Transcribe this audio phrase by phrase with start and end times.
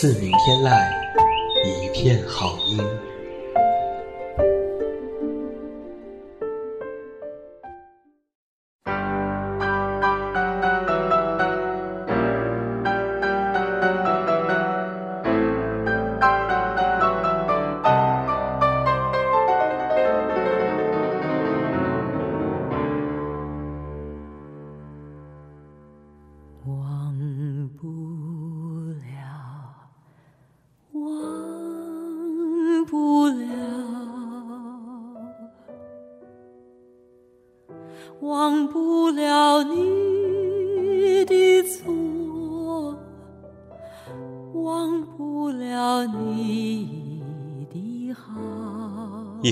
[0.00, 0.82] 自鸣天籁，
[1.62, 2.78] 一片好音。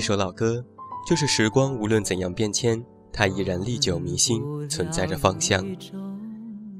[0.09, 0.65] 首老歌，
[1.07, 5.63] 就是时光无论怎样变迁，它依然历久弥新，存在着芳香。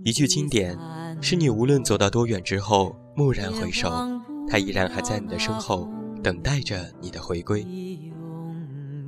[0.03, 0.75] 一句经典，
[1.21, 3.87] 是你无论走到多远之后，蓦然回首，
[4.49, 5.87] 它依然还在你的身后，
[6.23, 7.63] 等待着你的回归。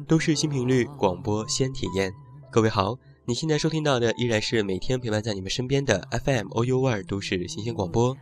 [0.07, 2.13] 都市新频率广播，先体验。
[2.51, 8.15] 各位好，你现在收听到的依然是每天陪伴在你们身边的 FM OU 二都市新鲜广播。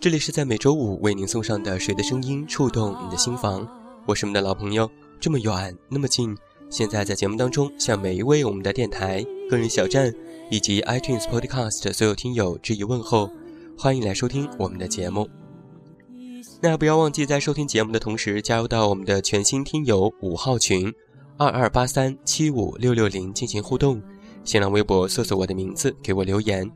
[0.00, 3.79] 这里是在每周五为您送上的《谁的声音》，触动你的心房。
[4.06, 6.36] 我是我们的老朋友，这么远那么近。
[6.70, 10.12] 现在在节目当中，向每一位我们的电台、个人小站
[10.50, 13.30] 以及 iTunes Podcast 所有听友致以问候，
[13.76, 15.28] 欢迎来收听我们的节目。
[16.62, 20.92] 那不要忘记在收听节目的同时，加入到我们的全新听友五号群。
[21.36, 24.02] 二二八三七五六六零进行互动，
[24.44, 26.70] 新浪微博搜索我的名字给我留言，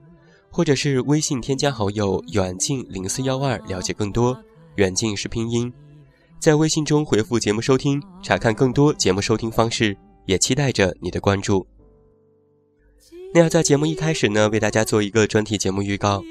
[0.51, 4.39] 或者是微信添加好友远近零四幺二了解更多。
[4.77, 5.73] 远近是拼音，
[6.45, 9.97] 在微信中回复节目收听，查看更多节目收听方式，
[10.27, 11.67] 也期待着你的关注。
[13.33, 16.23] 那要在节目一开始呢，为大家做一个专题节目预告。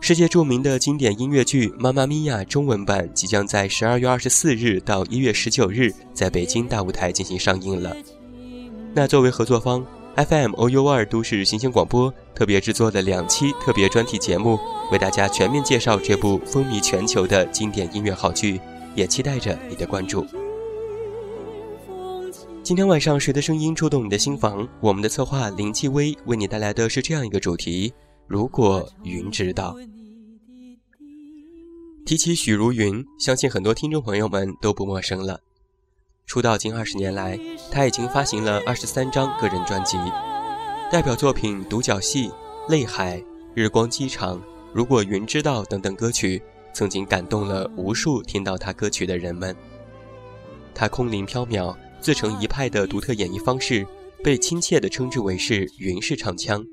[0.00, 7.96] 世界著名的经典音乐剧《妈妈咪呀》中文版即将在十二月二十四日到一月十九日在北京大舞台进行上映了。
[8.92, 9.86] 那作为合作方
[10.16, 14.58] ，FM OU 二都市新鲜广播特别制作的两期特别专题节目，
[14.90, 18.60] 为大家全面介绍这部风靡全球的经典音乐好剧，
[18.94, 20.26] 也期待着你的关注。
[22.62, 24.68] 今天晚上，谁的声音触动你的心房？
[24.80, 27.92] 我们的策划林继威为你带来的是这样一个主题。
[28.28, 29.76] 如果云知道，
[32.06, 35.40] 提起许茹芸，相信很多听众朋友们都不陌生了。
[36.24, 37.38] 出道近二十年来，
[37.70, 39.96] 她已经发行了二十三张个人专辑，
[40.90, 42.28] 代表作品《独角戏》
[42.68, 43.18] 《泪海》
[43.54, 44.36] 《日光机场》
[44.72, 46.40] 《如果云知道》等等歌曲，
[46.72, 49.54] 曾经感动了无数听到她歌曲的人们。
[50.74, 53.86] 她空灵飘渺、自成一派的独特演绎方式，
[54.24, 56.64] 被亲切地称之为是“云式唱腔”。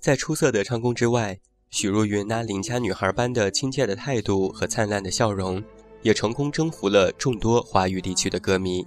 [0.00, 1.38] 在出色的唱功之外，
[1.70, 5.62] 许茹芸那邻家女孩般的亲切的态度和灿烂的笑容，
[6.02, 8.86] 也成功征服了众多华语地区的歌迷。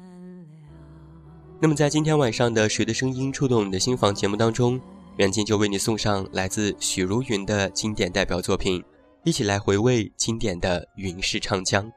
[1.60, 4.82] 那么，在今天晚上的《谁的声音触动你的心房》节目当中，
[5.18, 8.84] 远近就为你送上来自许茹芸的经典代表作品，
[9.24, 11.92] 一起来回味经典的云式唱腔。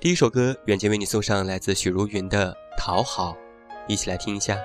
[0.00, 3.32] 第一首歌，远近为你送上来自许茹芸的《讨好》，
[3.88, 4.56] 一起来听一下。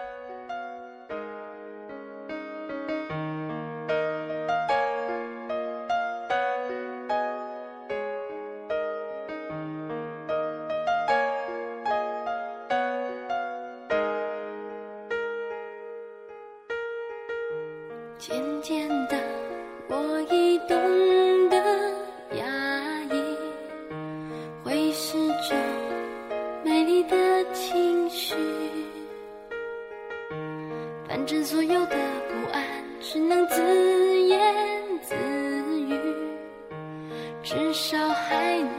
[37.49, 38.69] 至少还能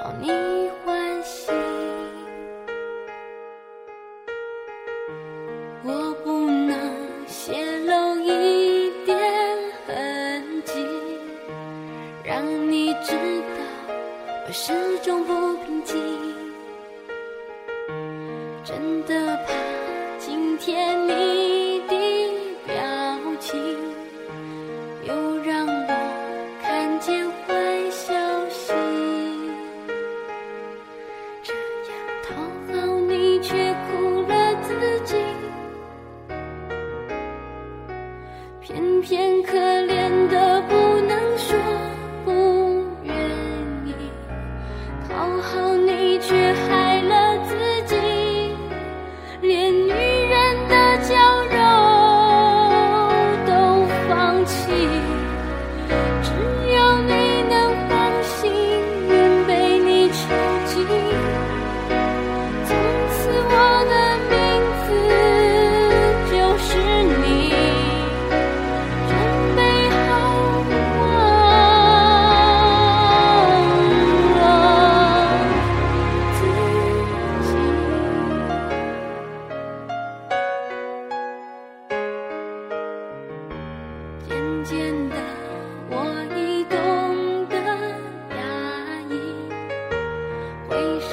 [0.00, 0.30] 讨你
[0.86, 1.52] 欢喜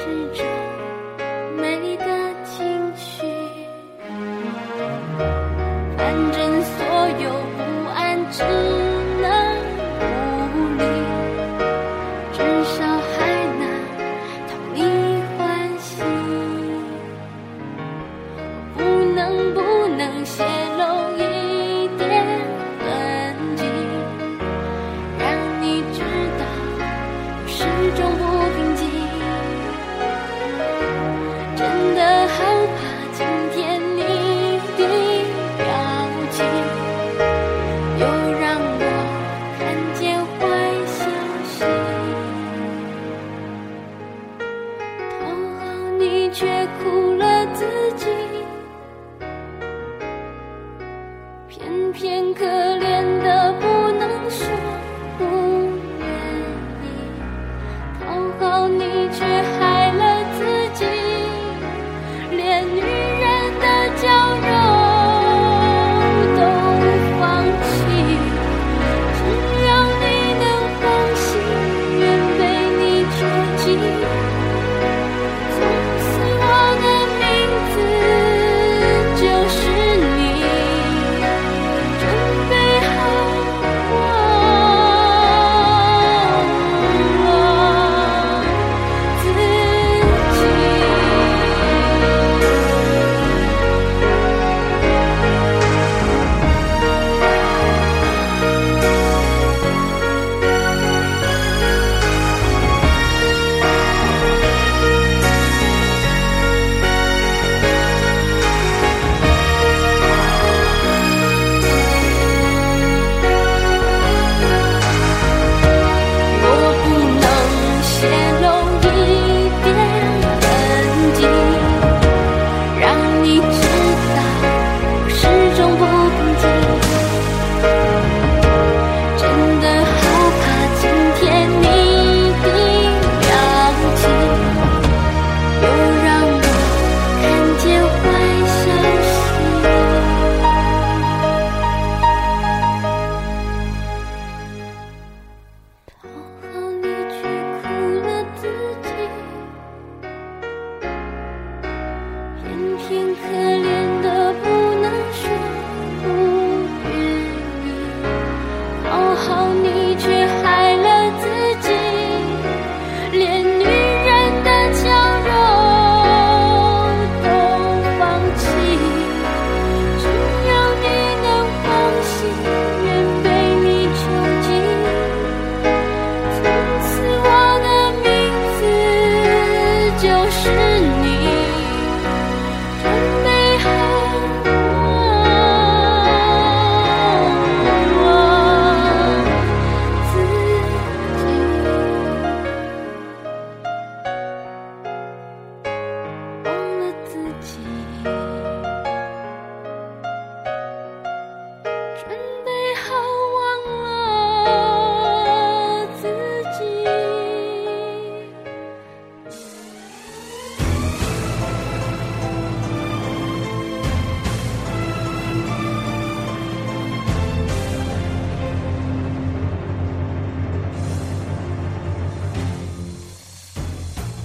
[0.02, 0.51] 是一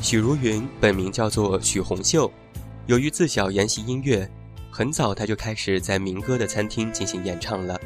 [0.09, 2.31] 许茹芸本名叫做许红秀，
[2.85, 4.25] 由于自小研习音乐，
[4.71, 7.77] 很早她就开始在民歌的餐厅进行演唱了。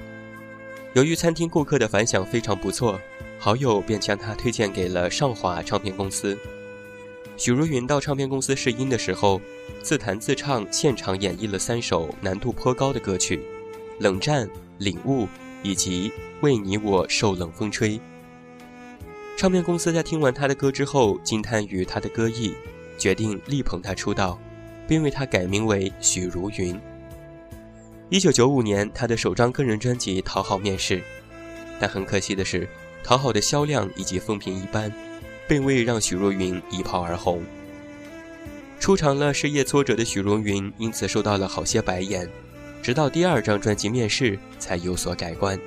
[0.94, 3.02] 由于餐厅顾客的反响非常不错，
[3.40, 6.38] 好友便将她推荐给了上华唱片公司。
[7.38, 9.42] 许茹芸到唱片公司试音的时候，
[9.82, 13.38] 自弹自唱，现场演绎了三首难度颇高的歌曲，
[13.98, 14.46] 《冷战》
[14.78, 15.24] 《领悟》
[15.64, 16.10] 以及
[16.42, 17.98] 《为你我受冷风吹》。
[19.38, 22.54] 唱片公司在听完他的歌之后，惊叹于他的歌艺，
[22.98, 24.40] 决定力捧他出道，
[24.88, 26.80] 并为他改名为许茹芸。
[28.10, 31.02] 一九九五年，他的首张个人专辑《讨好》面世，
[31.80, 32.62] 但很可惜的是，
[33.04, 34.92] 《讨好》的销量以及风评一般。
[35.48, 37.44] 并未让许茹芸一炮而红。
[38.80, 42.30] 出场了事业挫折的许茹芸，因此受到了好些白眼，
[42.82, 45.60] 直到第二张专辑面世才有所改观。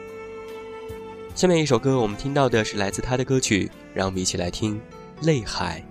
[1.34, 4.80] 下面一首歌，我们听到的是来自他的歌曲，让我们一起来听
[5.26, 5.84] 《泪海》。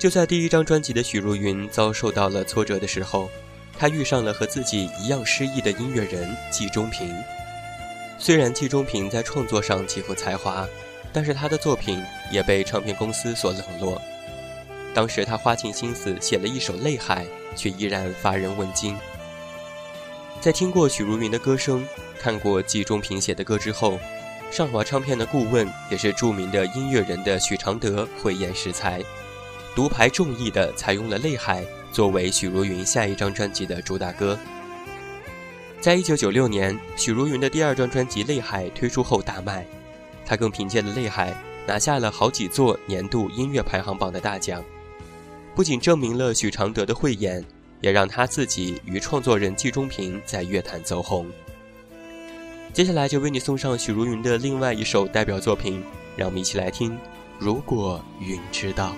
[0.00, 3.28] 就在第一张专辑的许茹芸遭受到了挫折的时候，
[3.78, 7.14] 她遇上了和自己一样失意的音乐人季中平。
[8.18, 10.66] 虽然季中平在创作上极富才华，
[11.12, 12.02] 但是他的作品
[12.32, 14.00] 也被唱片公司所冷落。
[14.94, 18.96] 当时他花尽心思写了一首《泪海》，却依然乏人问津。
[20.40, 21.86] 在听过许茹芸的歌声，
[22.18, 24.00] 看过季中平写的歌之后，
[24.50, 29.02] 上华唱片的顾问也是著名的音乐人的许常德慧眼识才，
[29.74, 31.62] 独排众议的采用了《泪海》
[31.92, 34.38] 作为许茹芸下一张专辑的主打歌。
[35.80, 39.66] 在一九九六年，许茹芸的第二张专辑《泪海》推出后大卖，
[40.26, 41.30] 她更凭借了《泪海》
[41.66, 44.62] 拿下了好几座年度音乐排行榜的大奖，
[45.54, 47.44] 不仅证明了许常德的慧眼。
[47.80, 51.26] 也让他自己与创作人季中平在乐坛走红。
[52.74, 55.82] 接下来就为你送上许茹芸的另外一首代表作品，
[56.14, 56.92] 让我们一起来听
[57.38, 58.94] 《如果云知道》。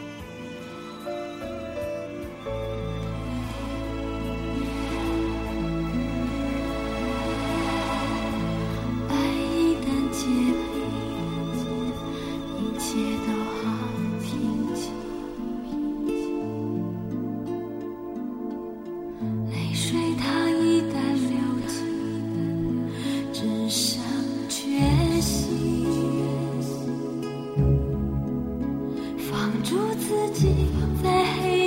[29.72, 30.68] 住自己
[31.02, 31.61] 在黑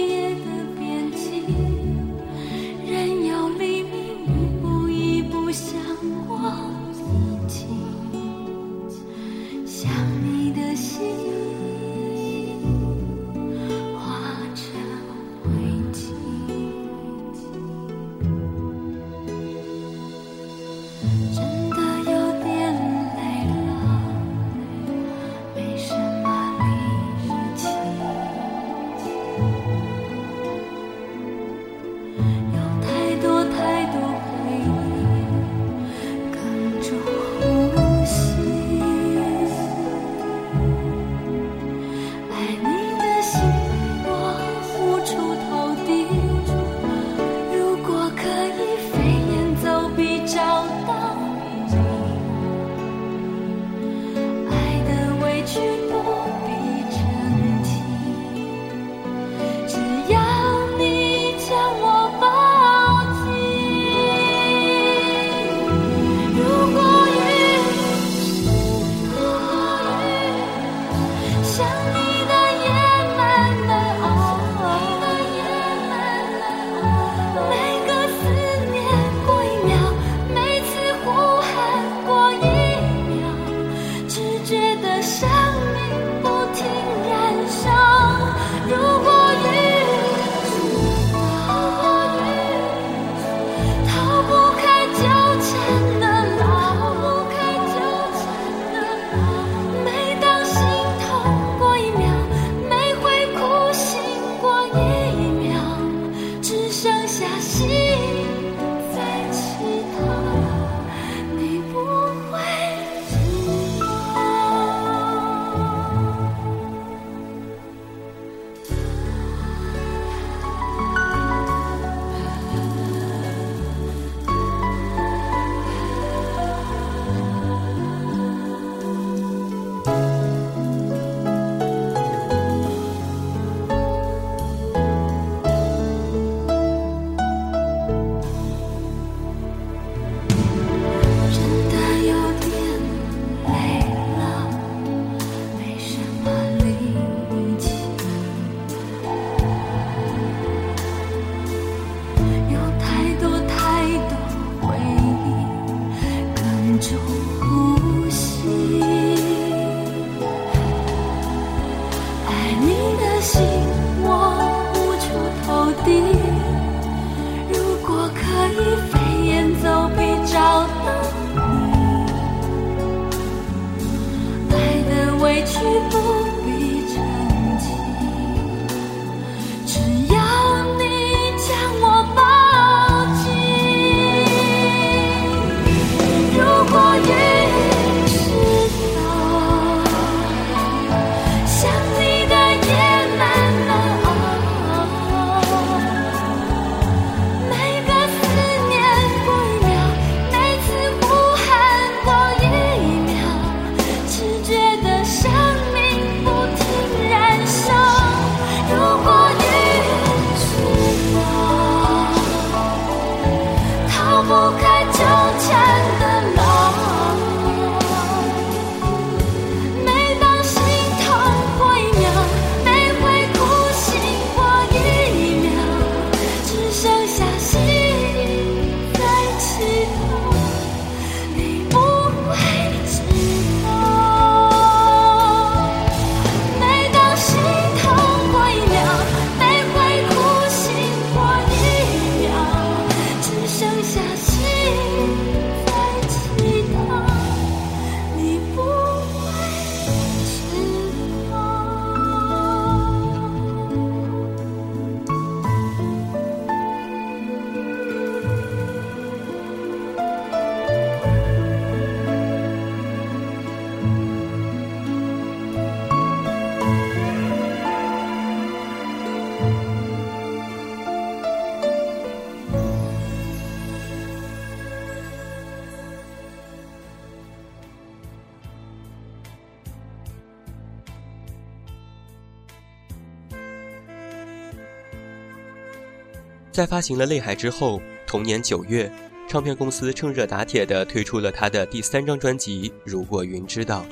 [286.55, 288.89] 在发行了《泪海》之后，同年九月，
[289.27, 293.85] 唱片公司趁热打铁地推出了他的第三张专辑《如果云知道》。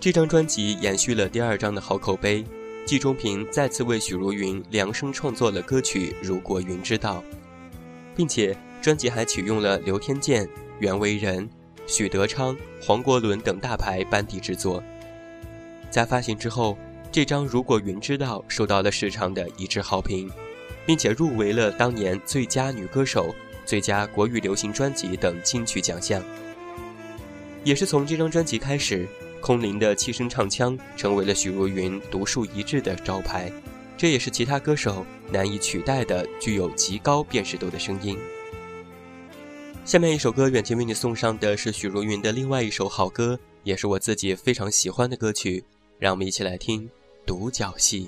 [0.00, 2.42] 这张专辑延续了第二张的好口碑，
[2.86, 7.22] 季中平再次为许茹芸量身创作了歌曲《如果云知道》，
[8.16, 11.46] 并且专辑还启用了刘天健、袁惟仁、
[11.86, 14.82] 许德昌、黄国伦等大牌班底制作。
[15.90, 16.78] 在发行之后，
[17.10, 20.30] 这张《如果云知道》受到了市场的一致好评。
[20.86, 26.22] 并且入围了当年最佳女歌手、最佳国语流行专辑等金曲奖项。
[27.64, 29.08] 也是从这张专辑开始，
[29.40, 33.52] 空灵的气声唱腔成为了许茹芸独树一帜的招牌，
[33.96, 38.18] 这也是其他歌手难以取代的具有极高辨识度的声音。
[39.84, 45.64] 下面一首歌，远近为你送上的是许茹芸的另外一首好歌，也是我自己非常喜欢的歌曲，
[45.98, 46.84] 让我们一起来听
[47.26, 48.04] 《独角戏》。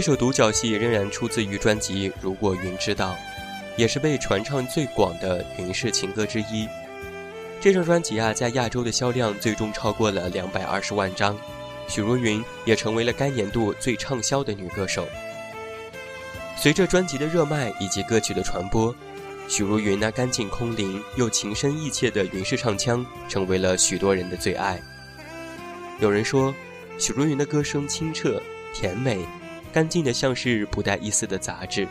[0.00, 3.10] 这首独角戏仍然出自于专辑《如果云知道》，
[3.76, 6.66] 也是被传唱最广的云氏情歌之一。
[7.60, 11.36] 这张专辑啊，在亚洲的销量最终超过了两百二十万张，
[11.86, 15.06] 许茹芸也成为了该年度最畅销的女歌手。
[16.56, 18.96] 随着专辑的热卖以及歌曲的传播，
[19.48, 24.80] 许茹芸那干净空灵又情深意切的云式唱腔，成为了许多人的最爱。
[25.98, 26.54] 有人说，
[26.98, 28.40] 许茹芸的歌声清澈
[28.72, 29.18] 甜美，
[29.72, 31.86] 干净的像是不带一丝的杂质，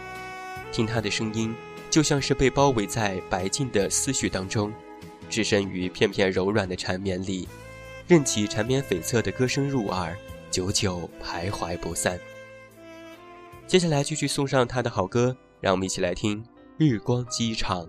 [0.71, 1.55] 听他的声音，
[1.89, 4.71] 就像是被包围在白净的思绪当中。
[5.29, 7.47] 置身于片片柔软的缠绵里，
[8.07, 10.17] 任其缠绵悱恻的歌声入耳，
[10.49, 12.19] 久久徘徊不散。
[13.67, 16.43] 接下来继续送上他的好歌，让我们一起来听
[16.77, 17.85] 《日光机场》。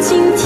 [0.00, 0.39] 今天。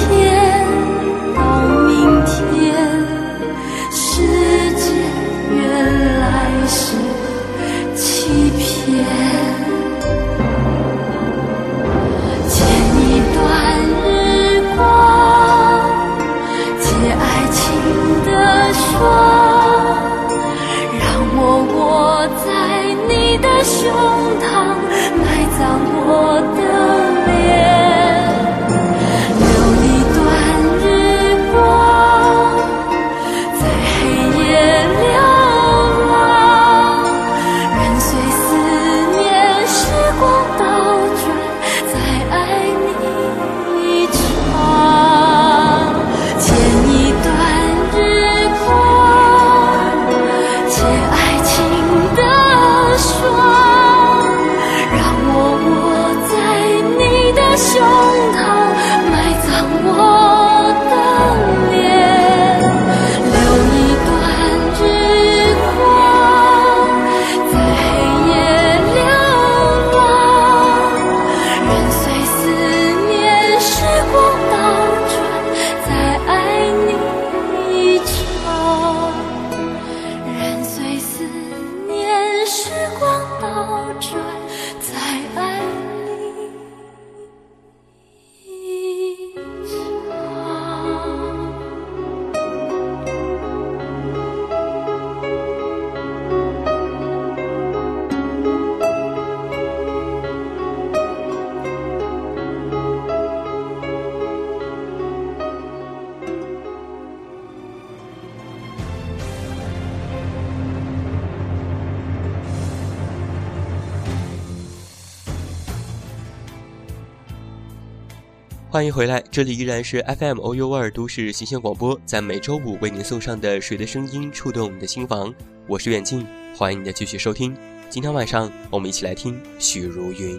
[118.75, 125.33] 欢迎回来，这里依然是 FM O U 二都市新鲜广播，在每周五为您送上的《水的声音》，触动你的心房。
[125.65, 127.55] 我是远近，欢迎你的继续收听。
[127.89, 130.37] 今天晚上，我们一起来听许茹芸。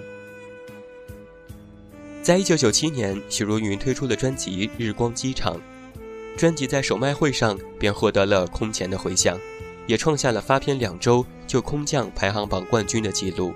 [2.21, 5.57] 在一九九七年，许茹芸推出了专辑《日光机场》，
[6.37, 9.41] 专辑在首卖会上便获得了空前的回响，
[9.87, 13.55] 也创下了发片两周就空降排行榜冠军的记录。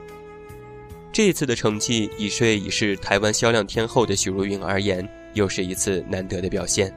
[1.21, 6.91] 这一次的成绩，已睡已是台湾销量天后的许茹芸而言，又是一次难得的表现。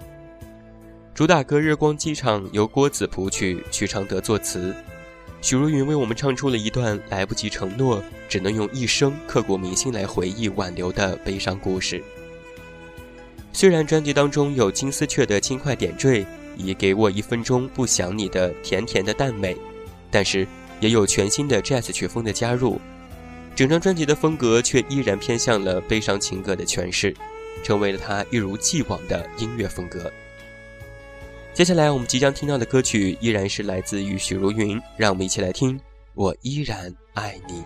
[1.13, 4.73] 主打歌《日光机场》由郭子谱曲，许常德作词，
[5.41, 12.01] 许茹芸为我们唱出了一段来不及承诺，只能用一生刻骨铭心来回忆挽留的悲伤故事。
[13.51, 16.25] 虽然专辑当中有金丝雀的轻快点缀，
[16.56, 19.54] 以“给我一分钟不想你”的甜甜的淡美，
[20.10, 20.48] 但是
[20.79, 22.79] 也有全新的 Jazz 曲风的加入。
[23.56, 27.15] 整张专辑的风格却依然偏向了悲伤情歌的诠释，
[27.63, 30.12] 成为了他一如既往的音乐风格。
[31.54, 35.77] 接下来我们即将听到的歌曲依然是来自于许茹芸，让我们一起来听
[36.15, 37.60] 《我依然爱你》。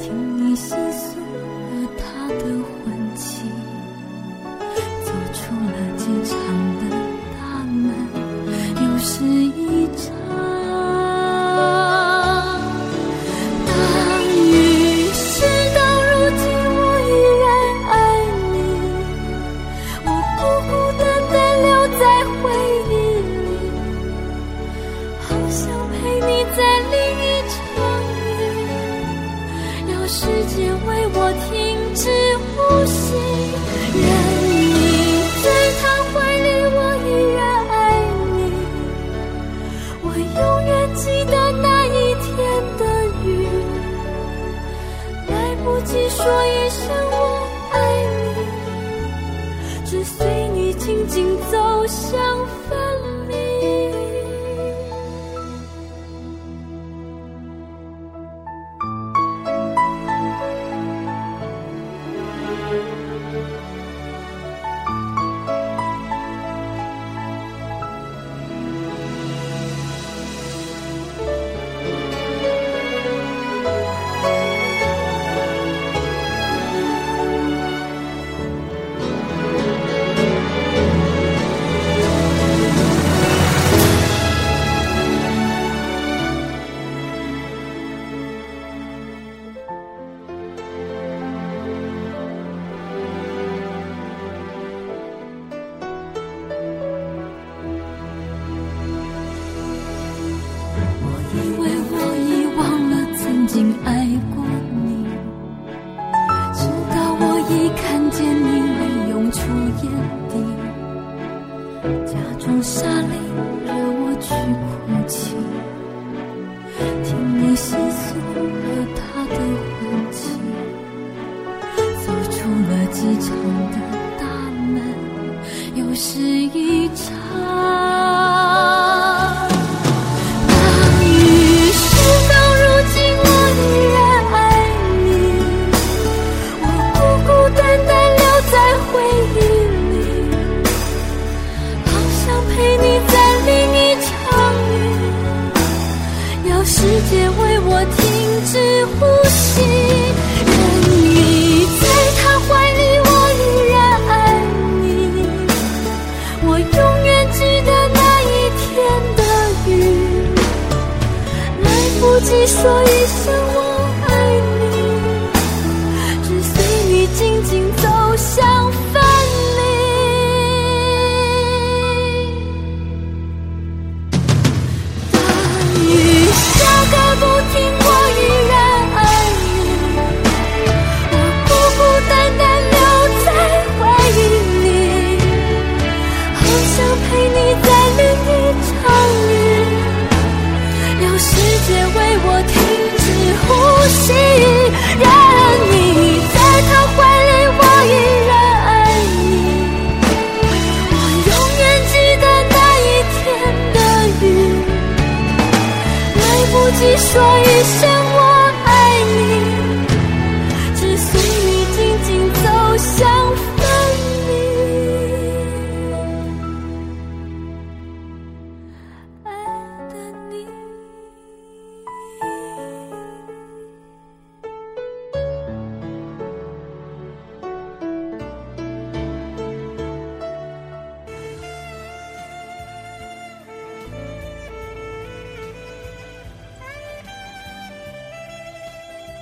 [0.00, 3.44] 听你细诉了他的婚期，
[5.04, 6.39] 走出了机场。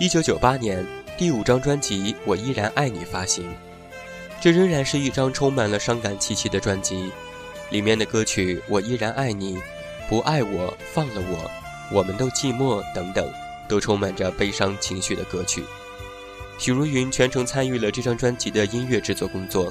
[0.09, 0.87] 一九九八年，
[1.19, 3.47] 第五张专辑《我依然爱你》发行，
[4.41, 7.13] 这仍然是一张充满了伤感气息的专辑，
[7.69, 9.57] 里面的歌曲《我依然爱你》
[10.09, 11.37] 《不爱我放了我》
[11.93, 13.31] 《我们都寂寞》等等，
[13.69, 15.63] 都充满着悲伤情绪的歌曲。
[16.57, 19.71] 许茹芸全程参与了这张专辑的音乐制作工作，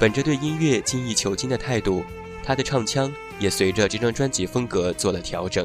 [0.00, 2.04] 本着对音乐精益求精的态度，
[2.42, 3.08] 她的唱腔
[3.38, 5.64] 也随着这张专辑风格做了调整。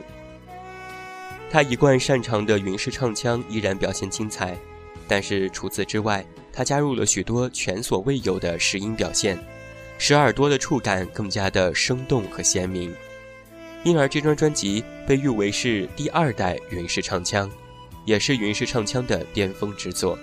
[1.50, 4.58] 他一贯擅长的云式唱腔依然表现精彩，
[5.08, 9.38] 但是除此之外，他加入了许多前所未有的实音表现，
[9.98, 12.94] 使耳朵的触感更加的生动和鲜明。
[13.84, 17.50] 因而这张专辑被誉为是第二代云式唱腔，
[18.04, 20.18] 也是云式唱腔的巅峰之作。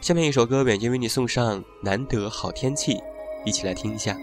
[0.00, 2.94] 下面一首歌，远近为你送上《难得好天气》，
[3.44, 4.16] 一起来听一下。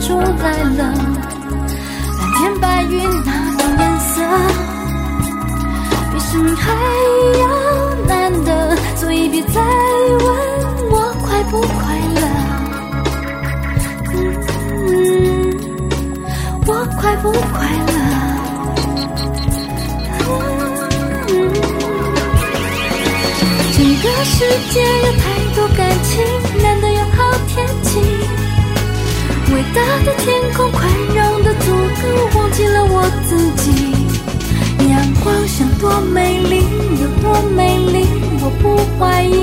[0.00, 0.24] 出来
[0.78, 0.80] 了。
[2.18, 2.94] 蓝天白云
[3.24, 4.12] 那种颜色。
[6.12, 6.72] 比生命还
[7.38, 7.44] 要
[8.08, 8.10] 难
[8.44, 10.26] 得，所以别再问
[10.90, 11.76] 我快不快
[12.16, 12.20] 乐。
[14.14, 14.18] 嗯，
[16.66, 17.38] 我快不快
[17.86, 17.92] 乐？
[23.72, 24.34] 这个世
[24.72, 25.22] 界有太
[25.54, 26.10] 多感情，
[29.52, 33.64] 伟大的天空宽容的足够忘记了我自己。
[34.88, 36.62] 阳光像多美丽，
[37.00, 38.06] 有多美丽，
[38.40, 39.34] 我不怀疑。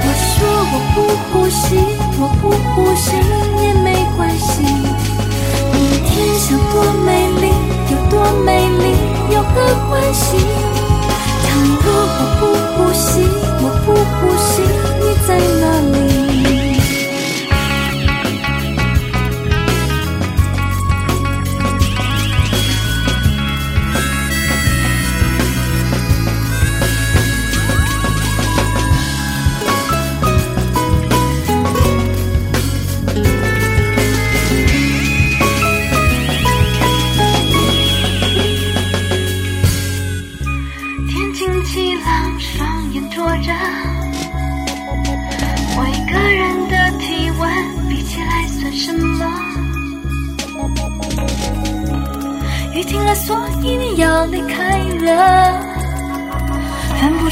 [0.00, 0.36] 我说
[0.72, 0.96] 我不
[1.30, 1.76] 呼吸，
[2.18, 3.06] 我不呼吸
[3.62, 3.86] 也没
[4.16, 4.62] 关系。
[5.72, 6.74] 明天像多
[7.06, 7.08] 美
[7.40, 7.44] 丽，
[7.90, 8.84] 有多美丽，
[9.32, 9.54] 有何
[9.88, 10.26] 关系？
[11.46, 11.48] 倘
[11.84, 11.86] 若
[12.18, 12.42] 我不
[12.74, 13.22] 呼吸，
[13.62, 14.54] 我不呼吸，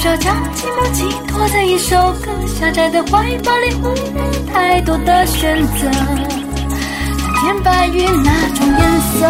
[0.07, 5.90] 要将寂寞寄托在一首歌，狭窄的怀抱里忽略太多的选择。
[5.90, 9.26] 蓝天白云那种颜色，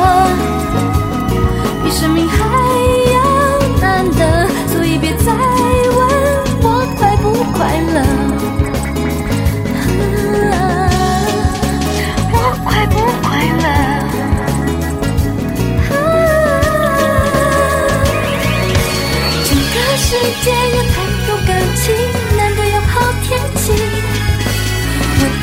[1.82, 2.36] 比生命还
[3.14, 3.18] 要
[3.80, 5.98] 难得，所以别再问
[6.60, 6.64] 我
[6.98, 7.58] 快不快
[7.94, 8.05] 乐。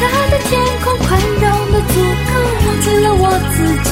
[0.04, 0.52] 大的天
[0.84, 1.96] 空宽容的足
[2.28, 2.32] 够，
[2.66, 3.24] 忘记了我
[3.54, 3.56] 自
[3.88, 3.92] 己。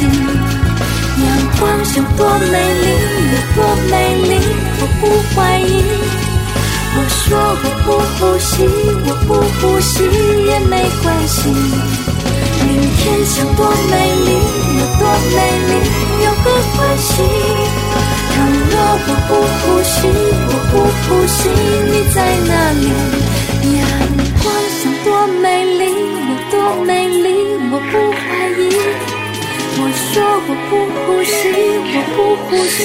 [1.24, 1.28] 阳
[1.60, 2.20] 光像多
[2.52, 2.86] 美丽，
[3.32, 3.58] 有多
[3.90, 3.94] 美
[4.28, 4.32] 丽，
[4.80, 5.02] 我不
[5.32, 5.72] 怀疑。
[6.94, 7.24] 我说
[7.64, 7.88] 我不
[8.18, 8.68] 呼吸，
[9.06, 10.04] 我不呼吸
[10.48, 11.40] 也没关系。
[12.68, 13.60] 明天想多
[13.90, 13.94] 美
[14.26, 14.30] 丽，
[14.78, 15.02] 有多
[15.32, 15.38] 美
[15.70, 15.72] 丽，
[16.26, 16.46] 有何
[16.76, 17.24] 关系？
[18.34, 18.36] 倘
[18.70, 18.74] 若
[19.08, 19.32] 我不
[19.62, 19.96] 呼吸，
[20.48, 20.74] 我不
[21.08, 21.40] 呼吸，
[21.90, 22.84] 你在哪里？
[26.62, 28.22] 多美丽，我不怀
[28.62, 28.62] 疑。
[29.78, 30.14] 我说
[30.46, 31.34] 我不呼吸，
[31.92, 32.80] 我不呼吸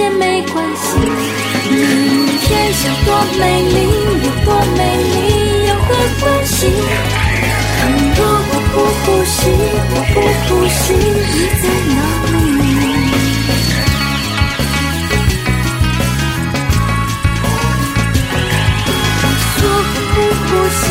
[0.00, 0.88] 也没关系。
[1.68, 1.76] 明
[2.40, 3.08] 天想多
[3.38, 3.76] 美丽，
[4.24, 4.80] 有多美
[5.12, 5.14] 丽，
[5.68, 5.86] 有何
[6.18, 6.56] 关系？
[7.76, 7.78] 倘
[8.16, 8.18] 若
[8.48, 9.38] 我不呼吸，
[9.92, 10.16] 我不
[10.46, 10.48] 呼
[10.80, 11.62] 吸，你在
[11.92, 12.00] 哪
[12.32, 12.40] 里？
[19.22, 19.58] 我说
[20.14, 20.48] 不呼
[20.80, 20.82] 吸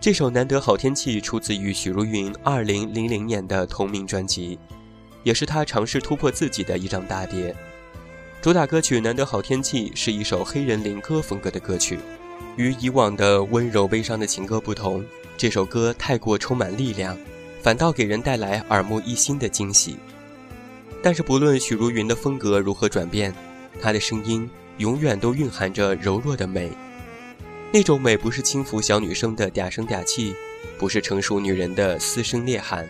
[0.00, 4.58] 这首《难得好天气》出自于许茹芸2000年的同名专辑，
[5.24, 7.54] 也是她尝试突破自己的一张大碟。
[8.40, 11.98] 主打歌曲《难得好天气》是一首黑人灵歌风格的歌曲，
[12.56, 15.04] 与以往的温柔悲伤的情歌不同，
[15.36, 17.14] 这首歌太过充满力量，
[17.60, 19.98] 反倒给人带来耳目一新的惊喜。
[21.02, 23.34] 但是不论许茹芸的风格如何转变，
[23.82, 24.48] 她的声音
[24.78, 26.72] 永远都蕴含着柔弱的美。
[27.72, 30.34] 那种美不是轻浮小女生的嗲声嗲气，
[30.76, 32.88] 不是成熟女人的嘶声裂喊，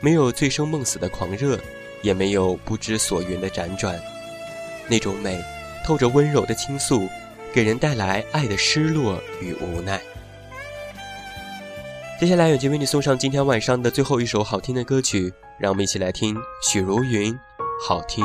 [0.00, 1.58] 没有醉生梦死的狂热，
[2.00, 4.00] 也没有不知所云的辗转。
[4.88, 5.38] 那种美，
[5.84, 7.06] 透着温柔的倾诉，
[7.52, 10.00] 给人带来爱的失落与无奈。
[12.18, 17.34] 接下来，远近为你送上今天晚上的最后一首好听的歌曲，让我们一起来听许茹芸，
[17.86, 18.24] 《好听》。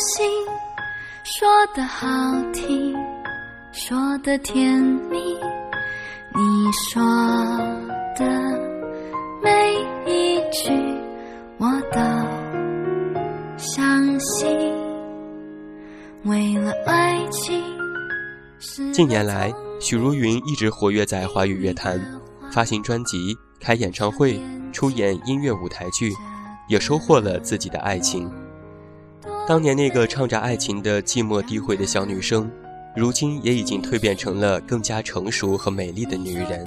[0.00, 0.26] 心，
[1.24, 2.08] 说的好
[2.54, 2.96] 听，
[3.70, 5.18] 说的甜蜜，
[6.34, 7.02] 你说
[8.16, 8.24] 的
[9.42, 9.74] 每
[10.06, 10.70] 一句
[11.58, 12.00] 我都
[13.58, 14.48] 相信。
[16.24, 17.62] 为了爱情，
[18.92, 22.00] 近年来，许茹芸一直活跃在华语乐坛，
[22.50, 24.40] 发行专辑、开演唱会、
[24.72, 26.10] 出演音乐舞台剧，
[26.68, 28.32] 也收获了自己的爱情。
[29.50, 32.48] 当年那个唱着爱情的寂寞低回的小女生，
[32.94, 36.64] 如今也已经蜕变成了更加成熟和美丽的女人。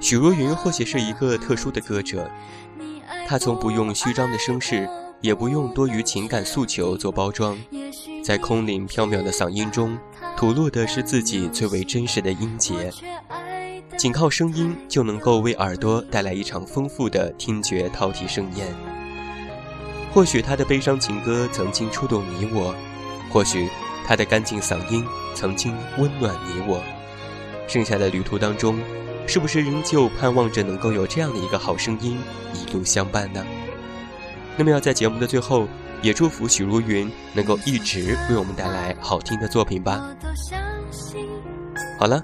[0.00, 2.28] 许茹芸或许是一个特殊的歌者，
[3.28, 4.88] 她从不用虚张的声势，
[5.20, 7.56] 也不用多余情感诉求做包装，
[8.24, 9.96] 在空灵飘渺的嗓音中，
[10.36, 12.92] 吐露的是自己最为真实的音节，
[13.96, 18.66] 仅靠声音就能够为耳朵带来一场丰富的听觉饕餮盛宴。
[20.12, 22.74] 或许他的悲伤情歌曾经触动你我，
[23.30, 23.68] 或许
[24.06, 25.04] 他的干净嗓音
[25.34, 26.82] 曾经温暖你我。
[27.68, 28.80] 剩下的旅途当中，
[29.26, 32.18] 是不是仍旧盼望着能够有这样的一个好声音
[32.52, 33.44] 一路相伴呢？
[34.56, 35.68] 那么要在节目的最后，
[36.02, 40.04] 也祝福许茹芸能够一直为我们带来好听的作品吧。
[41.96, 42.20] 好了，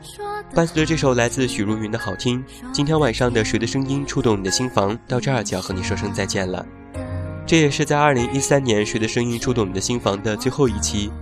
[0.53, 6.67] 伴随着这首来自许茹芸的好听，今天晚上的《谁的声音触动你的心房》到这儿就要和你说声再见了。
[7.47, 11.13] 这也是在二零一三年《谁的声音触动你的心房》的最后一期。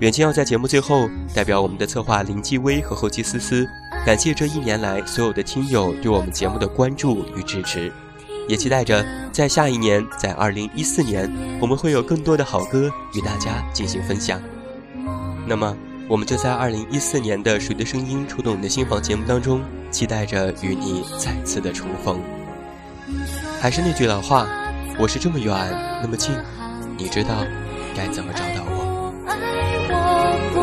[0.00, 3.64] 远近要在节目最后，代表我们的策划林继威和后期思思，
[4.04, 7.92] 感谢这一年来所有的听友对我们节目的关注与支持，
[8.48, 14.42] 也期待着在下一年，在二零一四年，我们会有更多的好歌与大家进行分享。
[15.46, 15.76] 那么，
[16.08, 19.60] 我们就在二零一四年的《谁的声音触动你的心房》节目当中，
[19.92, 22.20] 期待着与你再次的重逢。
[23.60, 24.46] 还是那句老话，
[25.00, 25.54] 我是这么远，
[26.02, 26.34] 那么近，
[26.96, 27.44] 你知道
[27.96, 29.14] 该怎么找到我？
[29.90, 29.94] 我
[30.52, 30.58] 不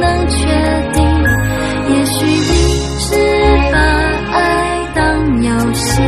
[0.00, 0.36] 能确
[0.92, 0.98] 定，
[1.94, 2.50] 也许你
[2.98, 3.14] 只
[3.72, 3.78] 把
[4.34, 4.36] 爱
[4.92, 6.02] 当游戏，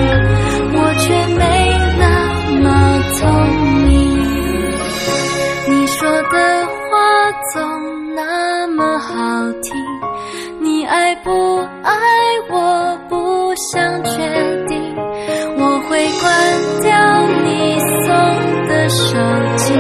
[18.89, 19.19] 手
[19.57, 19.75] 机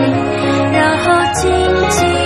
[0.72, 1.50] 然后静
[1.88, 2.17] 静